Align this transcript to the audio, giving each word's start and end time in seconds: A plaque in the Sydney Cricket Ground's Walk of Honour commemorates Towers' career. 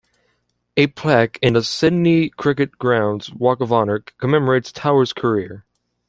A 0.77 0.87
plaque 0.87 1.37
in 1.43 1.53
the 1.53 1.61
Sydney 1.63 2.29
Cricket 2.29 2.79
Ground's 2.79 3.31
Walk 3.31 3.61
of 3.61 3.71
Honour 3.71 3.99
commemorates 4.17 4.71
Towers' 4.71 5.13
career. 5.13 5.63